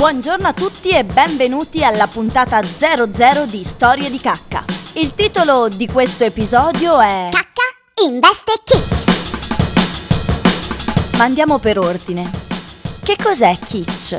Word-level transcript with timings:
Buongiorno 0.00 0.48
a 0.48 0.54
tutti 0.54 0.88
e 0.88 1.04
benvenuti 1.04 1.84
alla 1.84 2.06
puntata 2.06 2.62
00 2.62 3.44
di 3.44 3.62
Storie 3.62 4.08
di 4.08 4.18
Cacca. 4.18 4.64
Il 4.94 5.14
titolo 5.14 5.68
di 5.68 5.86
questo 5.88 6.24
episodio 6.24 6.98
è 6.98 7.28
Cacca 7.30 8.06
investe 8.06 8.52
kitsch. 8.64 9.10
Ma 11.18 11.24
andiamo 11.24 11.58
per 11.58 11.78
ordine. 11.78 12.30
Che 13.02 13.16
cos'è 13.22 13.54
kitsch? 13.62 14.18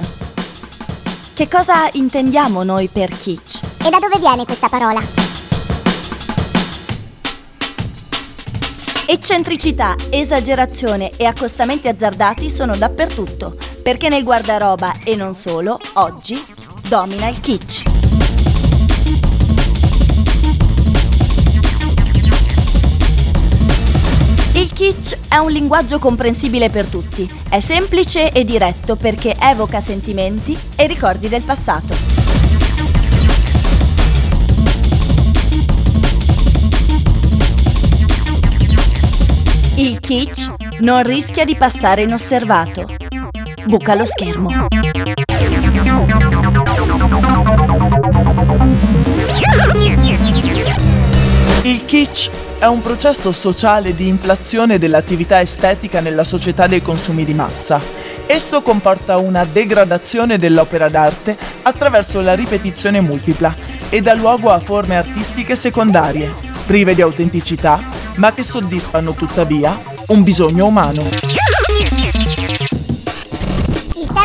Che 1.33 1.47
cosa 1.47 1.89
intendiamo 1.93 2.61
noi 2.61 2.88
per 2.88 3.09
kitsch? 3.09 3.61
E 3.84 3.89
da 3.89 3.98
dove 3.98 4.20
viene 4.20 4.45
questa 4.45 4.70
parola? 4.70 5.02
Eccentricità, 9.07 9.96
esagerazione 10.10 11.18
e 11.18 11.25
accostamenti 11.25 11.88
azzardati 11.88 12.50
sono 12.50 12.77
dappertutto, 12.77 13.57
perché 13.81 14.09
nel 14.09 14.23
guardaroba 14.23 14.93
e 15.03 15.15
non 15.15 15.33
solo, 15.33 15.79
oggi 15.93 16.43
domina 16.87 17.27
il 17.27 17.39
kitsch. 17.39 17.83
Il 24.54 24.71
kitsch 24.73 25.17
è 25.27 25.37
un 25.37 25.51
linguaggio 25.51 25.97
comprensibile 25.97 26.69
per 26.69 26.85
tutti, 26.85 27.27
è 27.49 27.59
semplice 27.59 28.31
e 28.31 28.45
diretto 28.45 28.95
perché 28.95 29.35
evoca 29.39 29.82
sentimenti 29.82 30.57
e 30.75 30.87
ricordi 30.87 31.27
del 31.27 31.43
passato. 31.43 31.95
Il 39.77 39.99
kitsch 39.99 40.51
non 40.81 41.01
rischia 41.01 41.43
di 41.43 41.55
passare 41.55 42.03
inosservato. 42.03 43.00
Buca 43.65 43.95
lo 43.95 44.05
schermo. 44.05 44.67
Il 51.63 51.85
kitsch 51.85 52.29
è 52.59 52.65
un 52.65 52.81
processo 52.81 53.31
sociale 53.31 53.95
di 53.95 54.07
inflazione 54.07 54.79
dell'attività 54.79 55.41
estetica 55.41 55.99
nella 55.99 56.23
società 56.23 56.67
dei 56.67 56.81
consumi 56.81 57.23
di 57.23 57.33
massa. 57.33 57.81
Esso 58.25 58.61
comporta 58.61 59.17
una 59.17 59.45
degradazione 59.45 60.37
dell'opera 60.37 60.89
d'arte 60.89 61.37
attraverso 61.63 62.21
la 62.21 62.33
ripetizione 62.33 63.01
multipla 63.01 63.53
e 63.89 64.01
dà 64.01 64.13
luogo 64.13 64.51
a 64.51 64.59
forme 64.59 64.97
artistiche 64.97 65.55
secondarie, 65.55 66.33
prive 66.65 66.95
di 66.95 67.01
autenticità, 67.01 67.79
ma 68.15 68.33
che 68.33 68.43
soddisfano 68.43 69.13
tuttavia 69.13 69.77
un 70.07 70.23
bisogno 70.23 70.65
umano. 70.65 71.41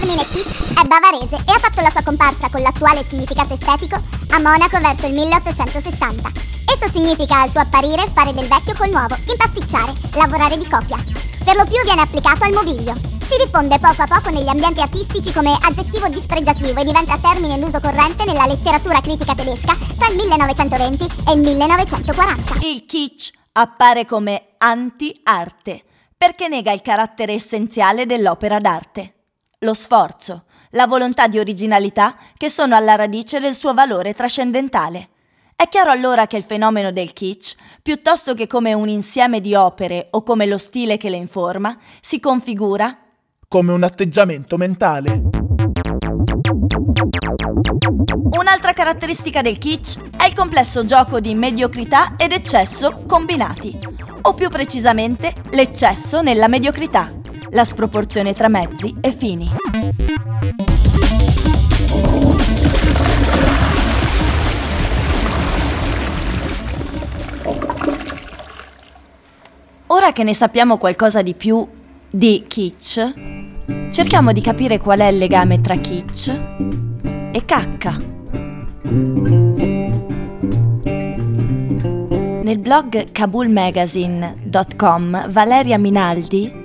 Termine 0.06 0.28
kitsch 0.30 0.62
è 0.78 0.86
bavarese 0.86 1.34
e 1.34 1.50
ha 1.50 1.58
fatto 1.58 1.80
la 1.80 1.90
sua 1.90 2.02
comparsa 2.02 2.48
con 2.48 2.60
l'attuale 2.60 3.02
significato 3.02 3.54
estetico 3.54 3.96
a 3.96 4.38
Monaco 4.38 4.78
verso 4.78 5.06
il 5.06 5.14
1860. 5.14 6.30
Esso 6.72 6.88
significa 6.88 7.40
al 7.40 7.50
suo 7.50 7.58
apparire 7.58 8.06
fare 8.14 8.32
del 8.32 8.46
vecchio 8.46 8.74
col 8.78 8.90
nuovo, 8.90 9.16
impasticciare, 9.28 9.92
lavorare 10.14 10.58
di 10.58 10.68
copia. 10.68 11.02
Per 11.42 11.56
lo 11.56 11.64
più 11.64 11.82
viene 11.82 12.02
applicato 12.02 12.44
al 12.44 12.52
mobilio. 12.52 12.94
Si 13.26 13.36
diffonde 13.36 13.80
poco 13.80 14.02
a 14.02 14.06
poco 14.06 14.30
negli 14.30 14.46
ambienti 14.46 14.80
artistici 14.80 15.32
come 15.32 15.58
aggettivo 15.60 16.06
dispregiativo 16.06 16.78
e 16.78 16.84
diventa 16.84 17.18
termine 17.18 17.54
in 17.54 17.64
uso 17.64 17.80
corrente 17.80 18.24
nella 18.24 18.46
letteratura 18.46 19.00
critica 19.00 19.34
tedesca 19.34 19.76
tra 19.98 20.06
il 20.06 20.14
1920 20.14 21.04
e 21.26 21.32
il 21.32 21.40
1940. 21.40 22.54
Il 22.60 22.84
kitsch 22.86 23.32
appare 23.54 24.06
come 24.06 24.54
anti-arte 24.58 25.82
perché 26.16 26.46
nega 26.46 26.70
il 26.70 26.80
carattere 26.80 27.32
essenziale 27.32 28.06
dell'opera 28.06 28.60
d'arte. 28.60 29.15
Lo 29.60 29.72
sforzo, 29.72 30.44
la 30.72 30.86
volontà 30.86 31.28
di 31.28 31.38
originalità 31.38 32.14
che 32.36 32.50
sono 32.50 32.76
alla 32.76 32.94
radice 32.94 33.40
del 33.40 33.54
suo 33.54 33.72
valore 33.72 34.12
trascendentale. 34.12 35.08
È 35.56 35.66
chiaro 35.66 35.90
allora 35.90 36.26
che 36.26 36.36
il 36.36 36.42
fenomeno 36.42 36.92
del 36.92 37.14
kitsch, 37.14 37.56
piuttosto 37.80 38.34
che 38.34 38.46
come 38.46 38.74
un 38.74 38.90
insieme 38.90 39.40
di 39.40 39.54
opere 39.54 40.08
o 40.10 40.22
come 40.22 40.44
lo 40.44 40.58
stile 40.58 40.98
che 40.98 41.08
le 41.08 41.16
informa, 41.16 41.74
si 42.02 42.20
configura 42.20 42.98
come 43.48 43.72
un 43.72 43.82
atteggiamento 43.82 44.58
mentale. 44.58 45.22
Un'altra 48.32 48.74
caratteristica 48.74 49.40
del 49.40 49.56
kitsch 49.56 50.18
è 50.18 50.26
il 50.26 50.34
complesso 50.34 50.84
gioco 50.84 51.18
di 51.18 51.34
mediocrità 51.34 52.16
ed 52.18 52.32
eccesso 52.32 53.04
combinati, 53.06 53.78
o 54.20 54.34
più 54.34 54.50
precisamente 54.50 55.32
l'eccesso 55.52 56.20
nella 56.20 56.46
mediocrità, 56.46 57.10
la 57.50 57.64
sproporzione 57.64 58.34
tra 58.34 58.48
mezzi 58.48 58.92
e 59.00 59.12
fini. 59.12 59.48
Ora 69.88 70.10
che 70.12 70.24
ne 70.24 70.34
sappiamo 70.34 70.78
qualcosa 70.78 71.22
di 71.22 71.34
più 71.34 71.64
di 72.10 72.44
kitsch, 72.46 73.14
cerchiamo 73.90 74.32
di 74.32 74.40
capire 74.40 74.78
qual 74.78 75.00
è 75.00 75.06
il 75.06 75.18
legame 75.18 75.60
tra 75.60 75.76
kitsch 75.76 76.28
e 77.32 77.44
cacca. 77.44 77.96
Nel 82.42 82.58
blog 82.58 83.10
kabulmagazine.com 83.10 85.30
Valeria 85.30 85.78
Minaldi 85.78 86.64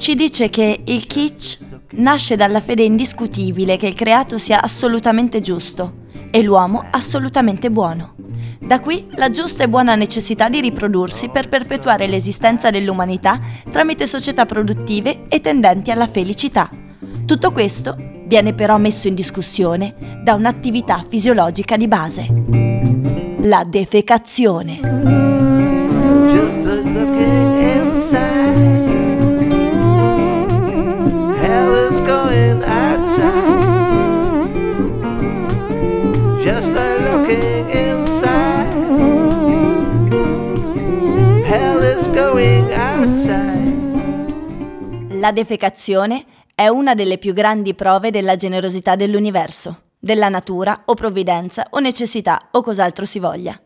ci 0.00 0.14
dice 0.14 0.48
che 0.48 0.80
il 0.82 1.06
kitsch 1.06 1.58
nasce 1.96 2.34
dalla 2.34 2.60
fede 2.60 2.82
indiscutibile 2.82 3.76
che 3.76 3.86
il 3.86 3.94
creato 3.94 4.38
sia 4.38 4.62
assolutamente 4.62 5.42
giusto 5.42 6.06
e 6.30 6.42
l'uomo 6.42 6.82
assolutamente 6.90 7.70
buono. 7.70 8.14
Da 8.58 8.80
qui 8.80 9.08
la 9.16 9.28
giusta 9.28 9.64
e 9.64 9.68
buona 9.68 9.96
necessità 9.96 10.48
di 10.48 10.62
riprodursi 10.62 11.28
per 11.28 11.50
perpetuare 11.50 12.06
l'esistenza 12.06 12.70
dell'umanità 12.70 13.38
tramite 13.70 14.06
società 14.06 14.46
produttive 14.46 15.24
e 15.28 15.42
tendenti 15.42 15.90
alla 15.90 16.06
felicità. 16.06 16.70
Tutto 17.26 17.52
questo 17.52 17.94
viene 18.24 18.54
però 18.54 18.78
messo 18.78 19.06
in 19.06 19.14
discussione 19.14 19.94
da 20.24 20.32
un'attività 20.32 21.04
fisiologica 21.06 21.76
di 21.76 21.88
base. 21.88 22.26
La 23.42 23.64
defecazione. 23.68 24.80
Just 26.32 26.64
a 28.14 28.89
La 45.20 45.32
defecazione 45.32 46.24
è 46.54 46.66
una 46.66 46.94
delle 46.94 47.18
più 47.18 47.32
grandi 47.32 47.74
prove 47.74 48.10
della 48.10 48.36
generosità 48.36 48.96
dell'universo, 48.96 49.82
della 49.98 50.28
natura 50.28 50.82
o 50.86 50.94
provvidenza 50.94 51.66
o 51.70 51.78
necessità 51.78 52.48
o 52.50 52.62
cos'altro 52.62 53.04
si 53.04 53.18
voglia. 53.18 53.60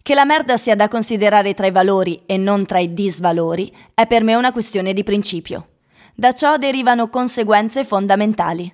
Che 0.00 0.14
la 0.14 0.24
merda 0.24 0.56
sia 0.56 0.74
da 0.74 0.88
considerare 0.88 1.54
tra 1.54 1.66
i 1.66 1.70
valori 1.70 2.22
e 2.26 2.36
non 2.36 2.66
tra 2.66 2.78
i 2.78 2.94
disvalori 2.94 3.70
è 3.94 4.06
per 4.06 4.22
me 4.22 4.34
una 4.34 4.52
questione 4.52 4.92
di 4.92 5.04
principio. 5.04 5.68
Da 6.14 6.32
ciò 6.32 6.56
derivano 6.56 7.08
conseguenze 7.08 7.84
fondamentali. 7.84 8.72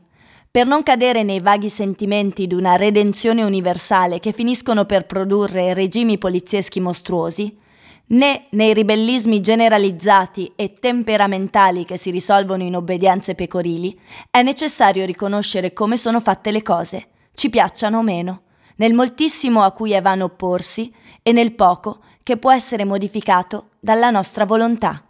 Per 0.51 0.67
non 0.67 0.83
cadere 0.83 1.23
nei 1.23 1.41
vaghi 1.41 1.69
sentimenti 1.69 2.47
di 2.47 2.55
una 2.55 2.77
redenzione 2.77 3.43
universale 3.43 4.21
che 4.21 4.33
finiscono 4.33 4.85
per 4.85 5.07
produrre 5.07 5.75
regimi 5.75 6.19
polizieschi 6.19 6.81
mostruosi, 6.81 7.67
né 8.09 8.47
nei 8.51 8.73
ribellismi 8.75 9.41
generalizzati 9.41 10.53
e 10.55 10.75
temperamentali 10.75 11.85
che 11.85 11.97
si 11.97 12.11
risolvono 12.11 12.63
in 12.63 12.77
obbedienze 12.77 13.35
pecorili, 13.35 13.99
è 14.31 14.43
necessario 14.43 15.05
riconoscere 15.05 15.73
come 15.73 15.97
sono 15.97 16.21
fatte 16.21 16.51
le 16.51 16.63
cose, 16.63 17.09
ci 17.35 17.51
piacciono 17.51 17.99
o 17.99 18.03
meno, 18.03 18.43
nel 18.77 18.95
moltissimo 18.95 19.63
a 19.63 19.73
cui 19.73 19.93
è 19.93 20.01
vano 20.01 20.25
opporsi 20.25 20.93
e 21.23 21.33
nel 21.33 21.55
poco 21.55 22.01
che 22.23 22.37
può 22.37 22.53
essere 22.53 22.85
modificato 22.85 23.71
dalla 23.81 24.11
nostra 24.11 24.45
volontà. 24.45 25.03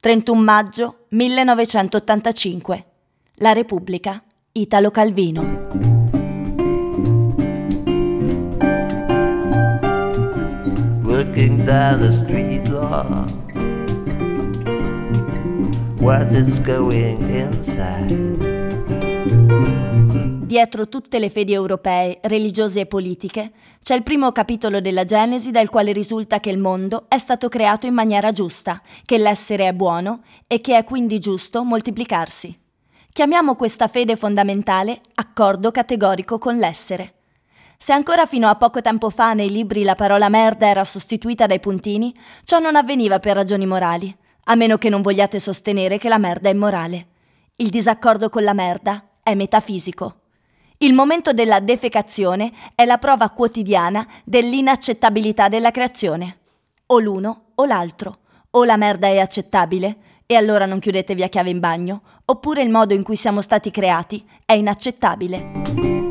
31 0.00 0.40
maggio 0.40 1.04
1985. 1.08 2.86
La 3.36 3.52
Repubblica, 3.52 4.22
Italo 4.52 4.90
Calvino. 4.90 6.01
Working 11.42 11.64
down 11.64 12.00
the 12.00 12.12
street 12.12 12.68
law. 12.68 13.24
What 15.98 16.30
is 16.30 16.62
going 16.62 17.18
inside? 17.34 18.14
Dietro 20.46 20.86
tutte 20.86 21.18
le 21.18 21.30
fedi 21.30 21.52
europee, 21.52 22.20
religiose 22.22 22.80
e 22.80 22.86
politiche, 22.86 23.50
c'è 23.82 23.96
il 23.96 24.04
primo 24.04 24.30
capitolo 24.30 24.80
della 24.80 25.04
Genesi 25.04 25.50
dal 25.50 25.68
quale 25.68 25.90
risulta 25.90 26.38
che 26.38 26.50
il 26.50 26.58
mondo 26.58 27.06
è 27.08 27.18
stato 27.18 27.48
creato 27.48 27.86
in 27.86 27.94
maniera 27.94 28.30
giusta, 28.30 28.80
che 29.04 29.18
l'essere 29.18 29.66
è 29.66 29.72
buono 29.72 30.20
e 30.46 30.60
che 30.60 30.76
è 30.76 30.84
quindi 30.84 31.18
giusto 31.18 31.64
moltiplicarsi. 31.64 32.56
Chiamiamo 33.12 33.56
questa 33.56 33.88
fede 33.88 34.14
fondamentale 34.14 35.00
accordo 35.16 35.72
categorico 35.72 36.38
con 36.38 36.56
l'essere. 36.58 37.14
Se 37.82 37.92
ancora 37.92 38.26
fino 38.26 38.48
a 38.48 38.54
poco 38.54 38.80
tempo 38.80 39.10
fa 39.10 39.32
nei 39.32 39.50
libri 39.50 39.82
la 39.82 39.96
parola 39.96 40.28
merda 40.28 40.68
era 40.68 40.84
sostituita 40.84 41.46
dai 41.48 41.58
puntini, 41.58 42.14
ciò 42.44 42.60
non 42.60 42.76
avveniva 42.76 43.18
per 43.18 43.34
ragioni 43.34 43.66
morali, 43.66 44.16
a 44.44 44.54
meno 44.54 44.78
che 44.78 44.88
non 44.88 45.02
vogliate 45.02 45.40
sostenere 45.40 45.98
che 45.98 46.08
la 46.08 46.18
merda 46.18 46.48
è 46.48 46.52
immorale. 46.52 47.08
Il 47.56 47.70
disaccordo 47.70 48.28
con 48.28 48.44
la 48.44 48.52
merda 48.52 49.08
è 49.20 49.34
metafisico. 49.34 50.20
Il 50.78 50.94
momento 50.94 51.32
della 51.32 51.58
defecazione 51.58 52.52
è 52.76 52.84
la 52.84 52.98
prova 52.98 53.30
quotidiana 53.30 54.06
dell'inaccettabilità 54.22 55.48
della 55.48 55.72
creazione. 55.72 56.38
O 56.86 57.00
l'uno 57.00 57.46
o 57.56 57.64
l'altro. 57.64 58.18
O 58.50 58.62
la 58.62 58.76
merda 58.76 59.08
è 59.08 59.18
accettabile, 59.18 59.96
e 60.26 60.36
allora 60.36 60.66
non 60.66 60.78
chiudetevi 60.78 61.24
a 61.24 61.28
chiave 61.28 61.50
in 61.50 61.58
bagno, 61.58 62.02
oppure 62.26 62.62
il 62.62 62.70
modo 62.70 62.94
in 62.94 63.02
cui 63.02 63.16
siamo 63.16 63.40
stati 63.40 63.72
creati 63.72 64.24
è 64.46 64.52
inaccettabile. 64.52 66.01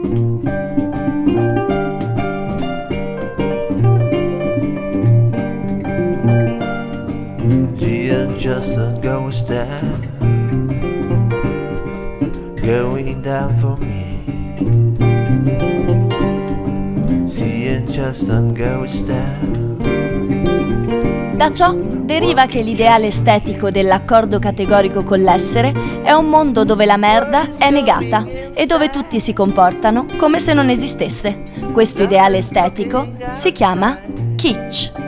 Just 8.42 8.76
a 8.76 8.98
ghost 9.00 9.48
down, 9.48 10.02
going 12.56 13.22
down 13.22 13.56
for 13.58 13.78
me. 13.78 14.18
Seeing 17.28 17.86
just 17.86 18.30
a 18.30 18.42
ghost 18.52 19.06
down. 19.06 19.78
Da 21.38 21.54
ciò 21.54 21.72
deriva 21.76 22.48
che 22.48 22.64
l'ideale 22.64 23.08
estetico 23.08 23.70
dell'accordo 23.70 24.40
categorico 24.40 25.04
con 25.04 25.20
l'essere 25.20 25.72
è 26.02 26.12
un 26.12 26.26
mondo 26.26 26.64
dove 26.64 26.86
la 26.86 26.98
merda 26.98 27.48
è 27.60 27.70
negata 27.70 28.26
e 28.56 28.66
dove 28.66 28.90
tutti 28.90 29.20
si 29.20 29.34
comportano 29.34 30.08
come 30.18 30.40
se 30.40 30.56
non 30.56 30.70
esistesse. 30.70 31.44
Questo 31.72 32.02
ideale 32.02 32.40
estetico 32.40 33.08
si 33.36 33.52
chiama 33.52 34.00
kitsch. 34.36 35.01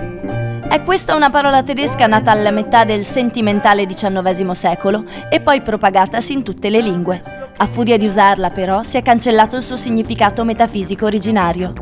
È 0.74 0.82
questa 0.82 1.14
una 1.14 1.30
parola 1.30 1.62
tedesca 1.62 2.08
nata 2.08 2.32
alla 2.32 2.50
metà 2.50 2.84
del 2.84 3.06
sentimentale 3.06 3.86
XIX 3.86 4.50
secolo 4.54 5.04
e 5.30 5.40
poi 5.40 5.62
propagatasi 5.62 6.34
in 6.34 6.42
tutte 6.42 6.72
le 6.72 6.82
lingue. 6.82 7.22
A 7.58 7.68
furia 7.68 7.96
di 7.96 8.08
usarla 8.08 8.50
però 8.50 8.82
si 8.82 8.98
è 8.98 9.04
cancellato 9.04 9.56
il 9.56 9.62
suo 9.62 9.78
significato 9.78 10.44
metafisico 10.44 11.06
originario. 11.06 11.74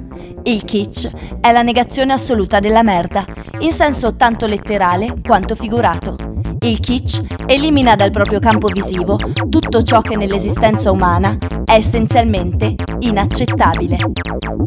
Il 0.43 0.65
kitsch 0.65 1.09
è 1.39 1.53
la 1.53 1.61
negazione 1.61 2.11
assoluta 2.11 2.59
della 2.59 2.83
merda, 2.83 3.23
in 3.59 3.71
senso 3.71 4.17
tanto 4.17 4.45
letterale 4.45 5.13
quanto 5.25 5.55
figurato. 5.55 6.17
Il 6.59 6.81
kitsch 6.81 7.21
elimina 7.45 7.95
dal 7.95 8.11
proprio 8.11 8.39
campo 8.39 8.67
visivo 8.67 9.15
tutto 9.49 9.83
ciò 9.83 10.01
che 10.01 10.17
nell'esistenza 10.17 10.91
umana 10.91 11.37
è 11.71 11.75
essenzialmente 11.75 12.75
inaccettabile. 12.99 13.95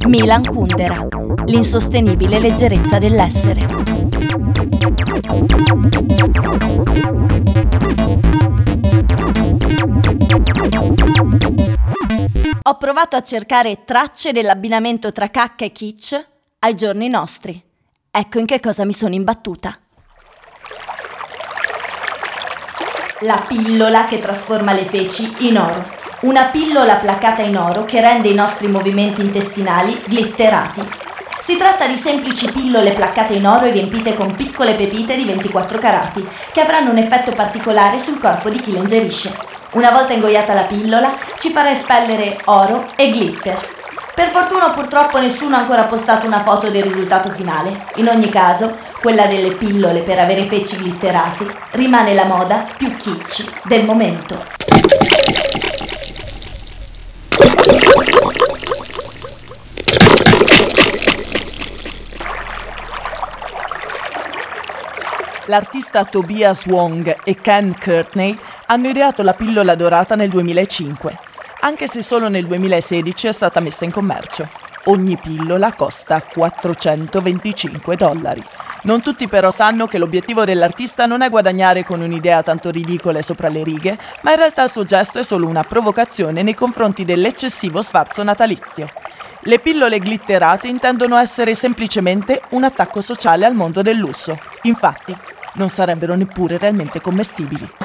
Milan 0.06 0.42
Kundera, 0.42 1.06
l'insostenibile 1.44 2.38
leggerezza 2.38 2.98
dell'essere. 2.98 3.66
Ho 12.62 12.76
provato 12.78 13.16
a 13.16 13.20
cercare 13.20 13.84
tracce 13.84 14.32
dell'abbinamento 14.32 15.12
tra 15.12 15.28
cacca 15.28 15.66
e 15.66 15.72
kitsch 15.72 16.26
ai 16.60 16.74
giorni 16.74 17.10
nostri. 17.10 17.62
Ecco 18.10 18.38
in 18.38 18.46
che 18.46 18.60
cosa 18.60 18.86
mi 18.86 18.94
sono 18.94 19.12
imbattuta. 19.12 19.78
La 23.20 23.44
pillola 23.46 24.06
che 24.06 24.20
trasforma 24.20 24.72
le 24.72 24.84
feci 24.84 25.46
in 25.46 25.58
oro. 25.58 26.03
Una 26.20 26.44
pillola 26.44 26.94
placcata 26.94 27.42
in 27.42 27.56
oro 27.56 27.84
che 27.84 28.00
rende 28.00 28.28
i 28.28 28.34
nostri 28.34 28.68
movimenti 28.68 29.20
intestinali 29.20 30.00
glitterati. 30.06 30.82
Si 31.40 31.58
tratta 31.58 31.86
di 31.86 31.96
semplici 31.96 32.50
pillole 32.50 32.92
placcate 32.92 33.34
in 33.34 33.46
oro 33.46 33.66
e 33.66 33.70
riempite 33.70 34.14
con 34.14 34.34
piccole 34.34 34.72
pepite 34.74 35.16
di 35.16 35.24
24 35.24 35.78
carati, 35.78 36.26
che 36.52 36.60
avranno 36.60 36.90
un 36.90 36.96
effetto 36.96 37.32
particolare 37.32 37.98
sul 37.98 38.18
corpo 38.18 38.48
di 38.48 38.60
chi 38.60 38.72
le 38.72 38.78
ingerisce. 38.78 39.36
Una 39.72 39.90
volta 39.90 40.14
ingoiata 40.14 40.54
la 40.54 40.62
pillola, 40.62 41.14
ci 41.36 41.50
farà 41.50 41.70
espellere 41.70 42.38
oro 42.46 42.92
e 42.96 43.10
glitter. 43.10 43.72
Per 44.14 44.28
fortuna 44.30 44.70
purtroppo 44.70 45.18
nessuno 45.18 45.56
ha 45.56 45.58
ancora 45.58 45.82
postato 45.82 46.26
una 46.26 46.42
foto 46.42 46.70
del 46.70 46.84
risultato 46.84 47.28
finale. 47.30 47.86
In 47.96 48.08
ogni 48.08 48.30
caso, 48.30 48.76
quella 49.02 49.26
delle 49.26 49.50
pillole 49.50 50.00
per 50.00 50.20
avere 50.20 50.44
feci 50.46 50.76
glitterati 50.76 51.46
rimane 51.72 52.14
la 52.14 52.24
moda 52.24 52.64
più 52.76 52.96
kitsch 52.96 53.64
del 53.64 53.84
momento. 53.84 54.52
L'artista 65.46 66.04
Tobias 66.04 66.66
Wong 66.66 67.16
e 67.22 67.34
Ken 67.36 67.76
Courtney 67.78 68.36
hanno 68.66 68.88
ideato 68.88 69.22
la 69.22 69.34
pillola 69.34 69.74
dorata 69.74 70.14
nel 70.16 70.30
2005, 70.30 71.18
anche 71.60 71.86
se 71.86 72.02
solo 72.02 72.28
nel 72.28 72.46
2016 72.46 73.26
è 73.26 73.32
stata 73.32 73.60
messa 73.60 73.84
in 73.84 73.90
commercio. 73.90 74.48
Ogni 74.86 75.16
pillola 75.16 75.72
costa 75.72 76.20
425 76.20 77.96
dollari. 77.96 78.44
Non 78.82 79.00
tutti 79.00 79.28
però 79.28 79.50
sanno 79.50 79.86
che 79.86 79.96
l'obiettivo 79.96 80.44
dell'artista 80.44 81.06
non 81.06 81.22
è 81.22 81.30
guadagnare 81.30 81.82
con 81.82 82.02
un'idea 82.02 82.42
tanto 82.42 82.70
ridicola 82.70 83.22
sopra 83.22 83.48
le 83.48 83.64
righe, 83.64 83.96
ma 84.20 84.32
in 84.32 84.36
realtà 84.36 84.64
il 84.64 84.70
suo 84.70 84.84
gesto 84.84 85.18
è 85.18 85.22
solo 85.22 85.46
una 85.46 85.62
provocazione 85.62 86.42
nei 86.42 86.52
confronti 86.52 87.06
dell'eccessivo 87.06 87.80
sfarzo 87.80 88.22
natalizio. 88.22 88.86
Le 89.46 89.58
pillole 89.58 90.00
glitterate 90.00 90.68
intendono 90.68 91.16
essere 91.16 91.54
semplicemente 91.54 92.42
un 92.50 92.64
attacco 92.64 93.00
sociale 93.00 93.46
al 93.46 93.54
mondo 93.54 93.80
del 93.80 93.96
lusso. 93.96 94.38
Infatti, 94.64 95.16
non 95.54 95.70
sarebbero 95.70 96.14
neppure 96.14 96.58
realmente 96.58 97.00
commestibili. 97.00 97.83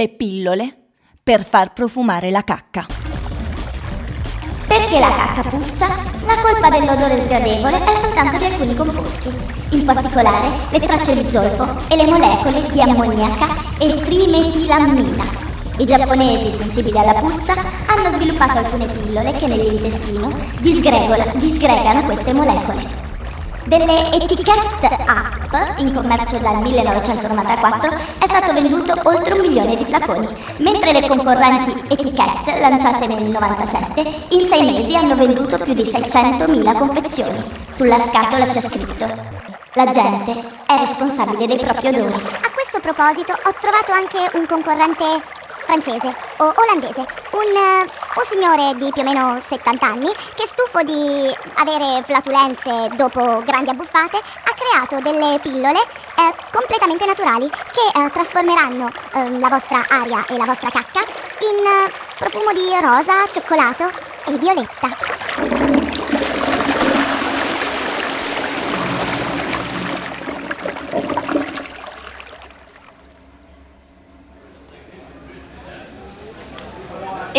Le 0.00 0.08
pillole 0.08 0.74
per 1.22 1.44
far 1.44 1.74
profumare 1.74 2.30
la 2.30 2.42
cacca. 2.42 2.86
Perché 4.66 4.98
la 4.98 5.12
cacca 5.12 5.50
puzza? 5.50 5.88
La 6.24 6.36
colpa 6.40 6.70
dell'odore 6.70 7.22
sgradevole 7.22 7.84
è 7.84 7.96
soltanto 7.96 8.38
di 8.38 8.44
alcuni 8.46 8.74
composti, 8.74 9.28
in 9.72 9.84
particolare 9.84 10.48
le 10.70 10.80
tracce 10.80 11.22
di 11.22 11.28
zolfo 11.28 11.92
e 11.92 11.96
le 11.96 12.10
molecole 12.10 12.62
di 12.70 12.80
ammoniaca 12.80 13.48
e 13.78 14.00
trimetilammina, 14.00 15.24
i 15.76 15.84
giapponesi, 15.84 16.50
sensibili 16.56 16.96
alla 16.96 17.20
puzza, 17.20 17.52
hanno 17.52 18.10
sviluppato 18.14 18.56
alcune 18.56 18.86
pillole 18.86 19.32
che 19.32 19.46
nell'intestino 19.48 20.32
disgregano 20.60 22.04
queste 22.04 22.32
molecole. 22.32 23.09
Delle 23.64 24.12
etichette 24.12 24.86
app 25.06 25.78
in 25.78 25.92
commercio 25.94 26.38
dal 26.38 26.60
1994 26.60 27.90
è 28.18 28.26
stato 28.26 28.52
venduto 28.52 28.94
oltre 29.04 29.34
un 29.34 29.40
milione 29.40 29.76
di 29.76 29.84
flaconi, 29.84 30.28
mentre 30.58 30.92
le 30.92 31.06
concorrenti 31.06 31.72
etichette 31.88 32.58
lanciate 32.58 33.06
nel 33.06 33.22
1997 33.22 34.26
in 34.30 34.40
sei 34.40 34.72
mesi 34.72 34.96
hanno 34.96 35.14
venduto 35.14 35.58
più 35.58 35.74
di 35.74 35.82
600.000 35.82 36.78
confezioni. 36.78 37.44
Sulla 37.70 37.98
scatola 38.00 38.46
c'è 38.46 38.60
scritto 38.60 39.48
la 39.74 39.88
gente 39.92 40.32
è 40.66 40.76
responsabile 40.78 41.46
dei 41.46 41.56
propri 41.56 41.88
odori. 41.88 42.12
A 42.12 42.50
questo 42.52 42.80
proposito 42.80 43.32
ho 43.32 43.54
trovato 43.60 43.92
anche 43.92 44.18
un 44.36 44.44
concorrente 44.44 45.22
francese 45.70 46.12
o 46.38 46.52
olandese, 46.56 47.06
un, 47.30 47.46
uh, 47.54 48.18
un 48.18 48.24
signore 48.28 48.74
di 48.74 48.90
più 48.92 49.02
o 49.02 49.04
meno 49.04 49.38
70 49.40 49.86
anni 49.86 50.12
che 50.34 50.44
stufo 50.44 50.82
di 50.82 51.32
avere 51.54 52.02
flatulenze 52.02 52.88
dopo 52.96 53.40
grandi 53.44 53.70
abbuffate 53.70 54.16
ha 54.16 54.54
creato 54.58 54.98
delle 55.00 55.38
pillole 55.38 55.78
eh, 55.78 56.34
completamente 56.50 57.06
naturali 57.06 57.48
che 57.48 58.00
eh, 58.00 58.10
trasformeranno 58.10 58.88
eh, 58.88 59.38
la 59.38 59.48
vostra 59.48 59.84
aria 59.88 60.26
e 60.26 60.36
la 60.36 60.44
vostra 60.44 60.70
cacca 60.70 61.00
in 61.00 61.64
eh, 61.64 61.92
profumo 62.18 62.52
di 62.52 62.66
rosa, 62.82 63.28
cioccolato 63.30 63.88
e 64.26 64.32
violetta. 64.38 65.29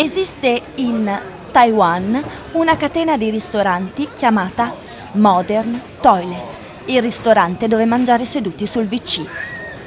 Esiste 0.02 0.60
in 0.74 1.20
Taiwan 1.52 2.24
una 2.54 2.76
catena 2.76 3.16
di 3.16 3.30
ristoranti 3.30 4.08
chiamata 4.12 4.74
Modern 5.12 5.80
Toilet, 6.00 6.42
il 6.86 7.00
ristorante 7.00 7.68
dove 7.68 7.84
mangiare 7.84 8.24
seduti 8.24 8.66
sul 8.66 8.88
WC. 8.90 9.24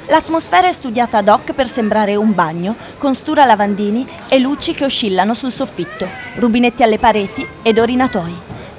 L'atmosfera 0.06 0.68
è 0.68 0.72
studiata 0.72 1.18
ad 1.18 1.28
hoc 1.28 1.52
per 1.52 1.68
sembrare 1.68 2.16
un 2.16 2.32
bagno, 2.32 2.76
con 2.96 3.14
stura 3.14 3.44
lavandini 3.44 4.06
e 4.30 4.38
luci 4.38 4.72
che 4.72 4.86
oscillano 4.86 5.34
sul 5.34 5.52
soffitto, 5.52 6.08
rubinetti 6.36 6.82
alle 6.82 6.98
pareti 6.98 7.46
ed 7.62 7.78
orinatoi. 7.78 8.34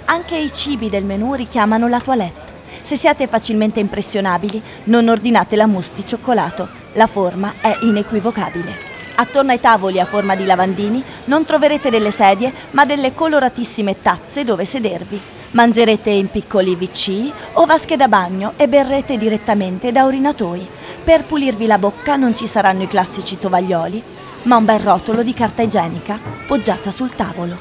Anche 0.06 0.38
i 0.38 0.51
cibi 0.51 0.89
del 0.89 1.03
menù 1.03 1.36
richiamano 1.36 1.88
la 1.88 2.00
toilette. 2.00 2.51
Se 2.82 2.96
siete 2.96 3.27
facilmente 3.27 3.79
impressionabili, 3.79 4.60
non 4.86 5.08
ordinate 5.08 5.56
la 5.56 5.67
mousse 5.67 5.94
di 5.94 6.03
cioccolato. 6.03 6.67
La 6.94 7.06
forma 7.06 7.53
è 7.62 7.77
inequivocabile. 7.82 8.87
Attorno 9.19 9.51
ai 9.51 9.59
tavoli 9.59 10.00
a 10.00 10.05
forma 10.05 10.36
di 10.36 10.45
lavandini 10.45 11.03
non 11.25 11.43
troverete 11.43 11.89
delle 11.89 12.12
sedie, 12.12 12.53
ma 12.71 12.86
delle 12.86 13.15
coloratissime 13.15 14.00
tazze 14.00 14.43
dove 14.43 14.63
sedervi. 14.63 15.19
Mangerete 15.51 16.12
in 16.12 16.29
piccoli 16.29 16.75
WC 16.75 17.31
o 17.53 17.65
vasche 17.65 17.95
da 17.95 18.07
bagno 18.07 18.53
e 18.57 18.67
berrete 18.67 19.17
direttamente 19.17 19.91
da 19.91 20.05
orinatoi. 20.05 20.67
Per 21.03 21.25
pulirvi 21.25 21.65
la 21.65 21.79
bocca 21.79 22.15
non 22.15 22.36
ci 22.36 22.45
saranno 22.45 22.83
i 22.83 22.88
classici 22.88 23.39
tovaglioli, 23.39 24.03
ma 24.43 24.57
un 24.57 24.65
bel 24.65 24.81
rotolo 24.81 25.24
di 25.24 25.33
carta 25.33 25.63
igienica 25.63 26.19
poggiata 26.45 26.91
sul 26.91 27.15
tavolo. 27.15 27.57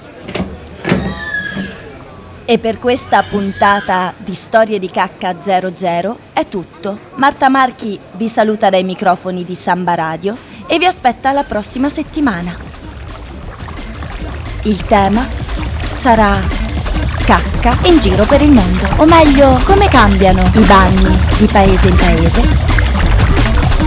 E 2.44 2.58
per 2.58 2.78
questa 2.78 3.22
puntata 3.22 4.12
di 4.18 4.34
Storie 4.34 4.78
di 4.78 4.90
Cacca 4.90 5.34
00 5.42 6.18
è 6.34 6.46
tutto. 6.48 6.98
Marta 7.14 7.48
Marchi 7.48 7.98
vi 8.12 8.28
saluta 8.28 8.68
dai 8.68 8.84
microfoni 8.84 9.42
di 9.42 9.54
Samba 9.54 9.94
Radio 9.94 10.36
e 10.66 10.78
vi 10.78 10.86
aspetta 10.86 11.32
la 11.32 11.44
prossima 11.44 11.88
settimana. 11.88 12.54
Il 14.62 14.84
tema 14.84 15.26
sarà 15.94 16.38
cacca 17.24 17.76
in 17.88 17.98
giro 17.98 18.24
per 18.24 18.42
il 18.42 18.50
mondo, 18.50 18.88
o 18.96 19.04
meglio, 19.04 19.58
come 19.64 19.88
cambiano 19.88 20.42
i 20.54 20.64
bagni 20.64 21.18
di 21.38 21.46
paese 21.46 21.88
in 21.88 21.96
paese. 21.96 22.48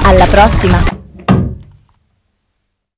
Alla 0.03 0.25
prossima! 0.25 0.98